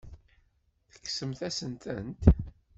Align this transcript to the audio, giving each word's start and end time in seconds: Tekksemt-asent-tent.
Tekksemt-asent-tent. 0.93 2.21